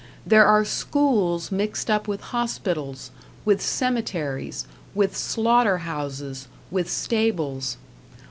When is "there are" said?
0.25-0.65